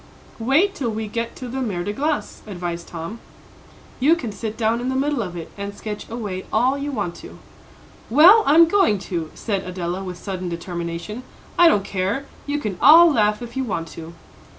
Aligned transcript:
"Wait 0.39 0.73
till 0.73 0.89
we 0.89 1.07
get 1.07 1.35
to 1.35 1.47
the 1.47 1.61
Mer 1.61 1.83
de 1.83 1.93
Glace," 1.93 2.41
advised 2.47 2.87
Tom. 2.87 3.19
"You 3.99 4.15
can 4.15 4.31
sit 4.31 4.57
down 4.57 4.81
in 4.81 4.89
the 4.89 4.95
middle 4.95 5.21
of 5.21 5.35
it, 5.37 5.51
and 5.59 5.75
sketch 5.77 6.09
away 6.09 6.43
all 6.51 6.75
you 6.75 6.91
want 6.91 7.13
to." 7.17 7.37
"Well, 8.09 8.41
I'm 8.47 8.67
going 8.67 8.97
to," 9.13 9.29
said 9.35 9.63
Adela, 9.63 10.03
with 10.03 10.17
sudden 10.17 10.49
determination. 10.49 11.21
"I 11.55 11.67
don't 11.67 11.85
care; 11.85 12.25
you 12.47 12.57
can 12.57 12.79
all 12.81 13.13
laugh 13.13 13.43
if 13.43 13.55
you 13.55 13.63
want 13.63 13.89
to." 13.89 14.15